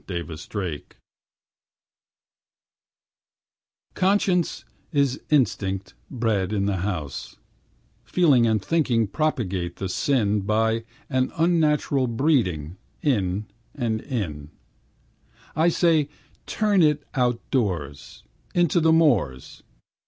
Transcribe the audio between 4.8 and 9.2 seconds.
is instinct bred in the house, Feeling and Thinking